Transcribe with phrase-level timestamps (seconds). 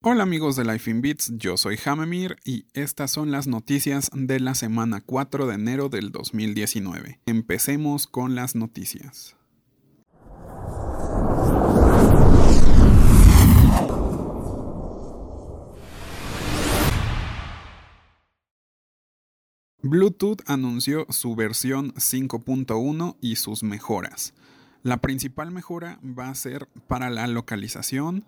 [0.00, 4.38] Hola amigos de Life in Beats, yo soy Hamemir y estas son las noticias de
[4.38, 7.18] la semana 4 de enero del 2019.
[7.26, 9.34] Empecemos con las noticias.
[19.82, 24.32] Bluetooth anunció su versión 5.1 y sus mejoras.
[24.84, 28.24] La principal mejora va a ser para la localización,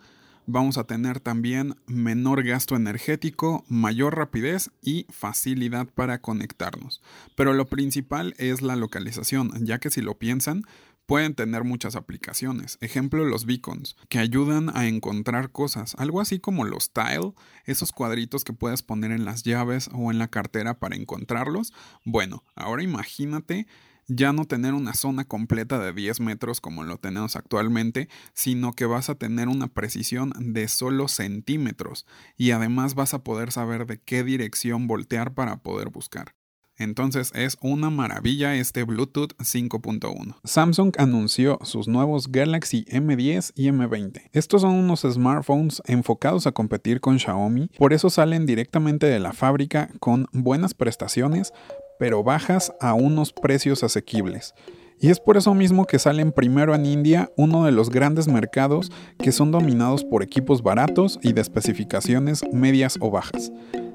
[0.46, 7.02] vamos a tener también menor gasto energético, mayor rapidez y facilidad para conectarnos.
[7.37, 10.65] Pero lo principal es la localización, ya que si lo piensan,
[11.10, 12.79] pueden tener muchas aplicaciones.
[12.80, 17.32] Ejemplo, los beacons, que ayudan a encontrar cosas, algo así como los tile,
[17.65, 21.73] esos cuadritos que puedes poner en las llaves o en la cartera para encontrarlos.
[22.04, 23.66] Bueno, ahora imagínate
[24.10, 28.84] ya no tener una zona completa de 10 metros como lo tenemos actualmente, sino que
[28.84, 32.06] vas a tener una precisión de solo centímetros
[32.37, 36.35] y además vas a poder saber de qué dirección voltear para poder buscar.
[36.76, 40.37] Entonces es una maravilla este Bluetooth 5.1.
[40.45, 44.30] Samsung anunció sus nuevos Galaxy M10 y M20.
[44.32, 49.35] Estos son unos smartphones enfocados a competir con Xiaomi, por eso salen directamente de la
[49.35, 51.52] fábrica con buenas prestaciones,
[52.01, 54.54] pero bajas a unos precios asequibles.
[54.98, 58.90] Y es por eso mismo que salen primero en India, uno de los grandes mercados
[59.18, 63.52] que son dominados por equipos baratos y de especificaciones medias o bajas.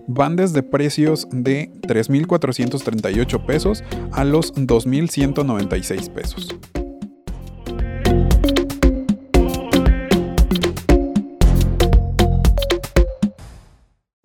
[0.07, 6.55] Van desde precios de 3.438 pesos a los 2.196 pesos.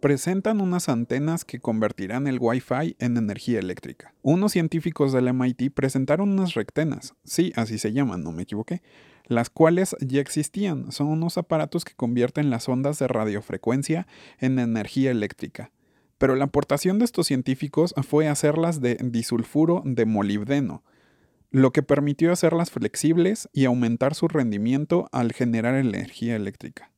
[0.01, 4.15] Presentan unas antenas que convertirán el Wi-Fi en energía eléctrica.
[4.23, 8.83] Unos científicos del MIT presentaron unas rectenas, sí, así se llaman, no me equivoqué,
[9.27, 10.91] las cuales ya existían.
[10.91, 14.07] Son unos aparatos que convierten las ondas de radiofrecuencia
[14.39, 15.71] en energía eléctrica.
[16.19, 20.83] Pero la aportación de estos científicos fue hacerlas de disulfuro de molibdeno,
[21.51, 26.91] lo que permitió hacerlas flexibles y aumentar su rendimiento al generar energía eléctrica.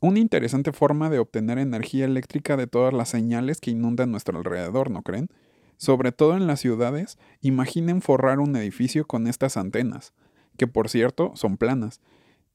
[0.00, 4.90] Una interesante forma de obtener energía eléctrica de todas las señales que inundan nuestro alrededor,
[4.90, 5.28] ¿no creen?
[5.78, 10.12] Sobre todo en las ciudades, imaginen forrar un edificio con estas antenas,
[10.58, 12.02] que por cierto son planas,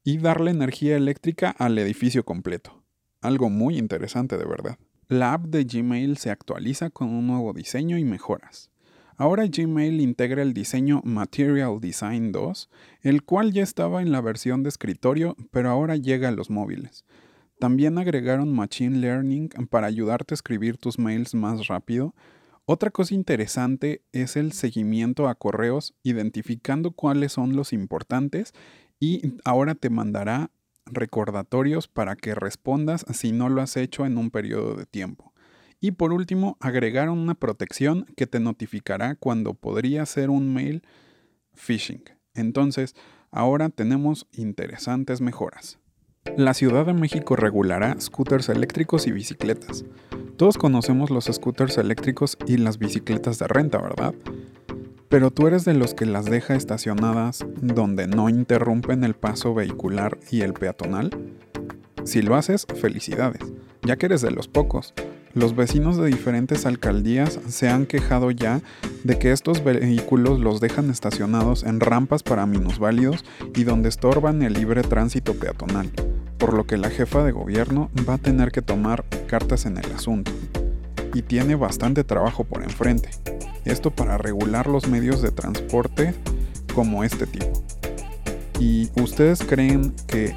[0.04, 2.84] y darle energía eléctrica al edificio completo.
[3.22, 4.78] Algo muy interesante de verdad.
[5.08, 8.70] La app de Gmail se actualiza con un nuevo diseño y mejoras.
[9.18, 12.70] Ahora Gmail integra el diseño Material Design 2,
[13.02, 17.04] el cual ya estaba en la versión de escritorio, pero ahora llega a los móviles.
[17.62, 22.16] También agregaron Machine Learning para ayudarte a escribir tus mails más rápido.
[22.66, 28.54] Otra cosa interesante es el seguimiento a correos, identificando cuáles son los importantes
[29.00, 30.50] y ahora te mandará
[30.88, 35.32] recordatorios para que respondas si no lo has hecho en un periodo de tiempo.
[35.80, 40.82] Y por último, agregaron una protección que te notificará cuando podría ser un mail
[41.54, 42.06] phishing.
[42.34, 42.96] Entonces,
[43.30, 45.78] ahora tenemos interesantes mejoras.
[46.38, 49.86] La Ciudad de México regulará scooters eléctricos y bicicletas.
[50.38, 54.14] Todos conocemos los scooters eléctricos y las bicicletas de renta, ¿verdad?
[55.10, 60.20] Pero tú eres de los que las deja estacionadas donde no interrumpen el paso vehicular
[60.30, 61.10] y el peatonal.
[62.06, 63.42] Si lo haces, felicidades,
[63.82, 64.94] ya que eres de los pocos.
[65.34, 68.62] Los vecinos de diferentes alcaldías se han quejado ya
[69.04, 74.54] de que estos vehículos los dejan estacionados en rampas para minusválidos y donde estorban el
[74.54, 75.92] libre tránsito peatonal
[76.52, 79.90] por lo que la jefa de gobierno va a tener que tomar cartas en el
[79.94, 80.34] asunto.
[81.14, 83.10] Y tiene bastante trabajo por enfrente.
[83.64, 86.14] Esto para regular los medios de transporte
[86.76, 87.64] como este tipo.
[88.60, 90.36] ¿Y ustedes creen que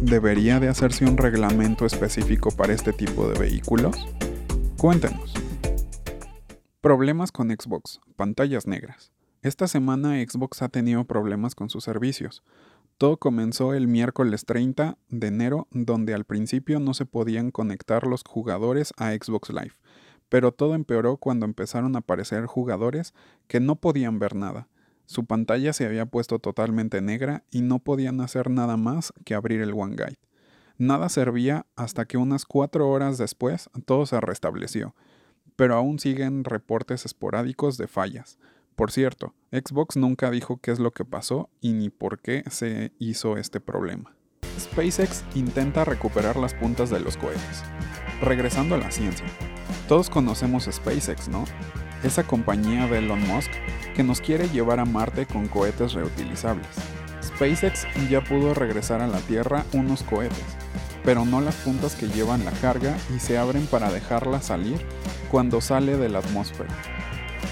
[0.00, 4.08] debería de hacerse un reglamento específico para este tipo de vehículos?
[4.78, 5.34] Cuéntenos.
[6.80, 9.12] Problemas con Xbox, pantallas negras.
[9.42, 12.42] Esta semana Xbox ha tenido problemas con sus servicios.
[13.00, 18.22] Todo comenzó el miércoles 30 de enero, donde al principio no se podían conectar los
[18.28, 19.72] jugadores a Xbox Live,
[20.28, 23.14] pero todo empeoró cuando empezaron a aparecer jugadores
[23.48, 24.68] que no podían ver nada.
[25.06, 29.62] Su pantalla se había puesto totalmente negra y no podían hacer nada más que abrir
[29.62, 30.18] el OneGuide.
[30.76, 34.94] Nada servía hasta que unas cuatro horas después todo se restableció,
[35.56, 38.38] pero aún siguen reportes esporádicos de fallas.
[38.76, 42.92] Por cierto, Xbox nunca dijo qué es lo que pasó y ni por qué se
[42.98, 44.16] hizo este problema.
[44.58, 47.62] SpaceX intenta recuperar las puntas de los cohetes.
[48.20, 49.26] Regresando a la ciencia.
[49.88, 51.44] Todos conocemos SpaceX, ¿no?
[52.02, 53.50] Esa compañía de Elon Musk
[53.94, 56.68] que nos quiere llevar a Marte con cohetes reutilizables.
[57.22, 60.44] SpaceX ya pudo regresar a la Tierra unos cohetes,
[61.04, 64.78] pero no las puntas que llevan la carga y se abren para dejarla salir
[65.30, 66.99] cuando sale de la atmósfera.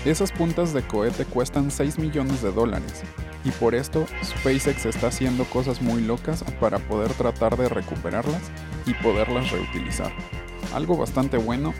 [0.04, 3.02] Esas puntas de cohete cuestan 6 millones de dólares
[3.44, 8.42] y por esto SpaceX está haciendo cosas muy locas para poder tratar de recuperarlas
[8.86, 10.12] y poderlas reutilizar.
[10.72, 11.74] Algo bastante bueno,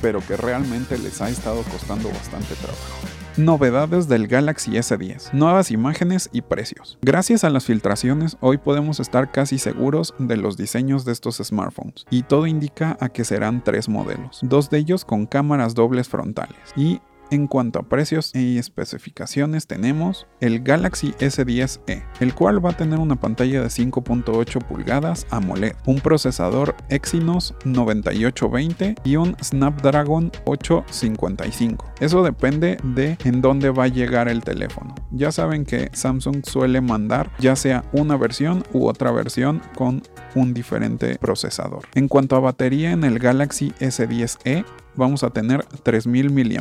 [0.00, 3.10] pero que realmente les ha estado costando bastante trabajo.
[3.36, 6.98] Novedades del Galaxy S10, nuevas imágenes y precios.
[7.00, 12.06] Gracias a las filtraciones, hoy podemos estar casi seguros de los diseños de estos smartphones,
[12.10, 16.58] y todo indica a que serán tres modelos, dos de ellos con cámaras dobles frontales,
[16.76, 17.00] y
[17.30, 22.98] en cuanto a precios y especificaciones tenemos el Galaxy S10e, el cual va a tener
[22.98, 31.94] una pantalla de 5.8 pulgadas AMOLED, un procesador Exynos 9820 y un Snapdragon 855.
[32.00, 34.94] Eso depende de en dónde va a llegar el teléfono.
[35.10, 40.02] Ya saben que Samsung suele mandar ya sea una versión u otra versión con
[40.34, 41.86] un diferente procesador.
[41.94, 44.64] En cuanto a batería en el Galaxy S10e,
[45.00, 46.60] vamos a tener 3000 mAh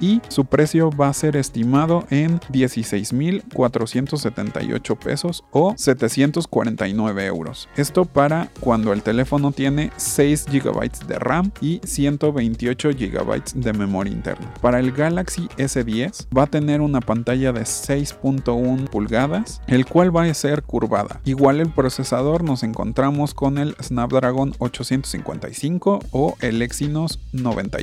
[0.00, 7.68] y su precio va a ser estimado en 16.478 pesos o 749 euros.
[7.76, 14.12] Esto para cuando el teléfono tiene 6 GB de RAM y 128 GB de memoria
[14.12, 14.52] interna.
[14.60, 20.24] Para el Galaxy S10 va a tener una pantalla de 6.1 pulgadas, el cual va
[20.24, 21.20] a ser curvada.
[21.24, 27.75] Igual el procesador nos encontramos con el Snapdragon 855 o el Exynos 90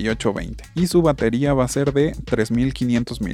[0.75, 3.31] y su batería va a ser de 3500 mAh.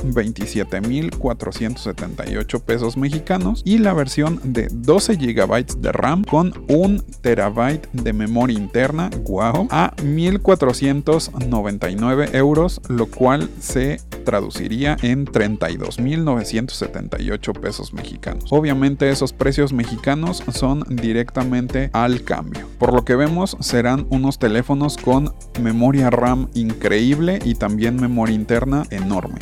[1.20, 8.14] 27.478 pesos mexicanos y la versión de 12 GB de RAM con 1 TB de
[8.14, 18.46] memoria interna, wow, a 1.499 euros, lo cual se traduciría en 32.978 pesos mexicanos.
[18.52, 22.70] Obviamente esos precios mexicanos son directamente al cambio.
[22.78, 28.86] Por lo que vemos serán unos teléfonos con memoria RAM increíble y también memoria interna
[28.90, 29.40] enorme.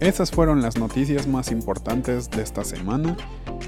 [0.00, 3.16] Esas fueron las noticias más importantes de esta semana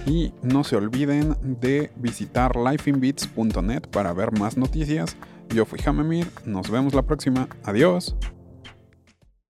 [0.06, 5.16] y no se olviden de visitar lifeinbits.net para ver más noticias.
[5.48, 8.14] Yo fui Hamemir, nos vemos la próxima, adiós.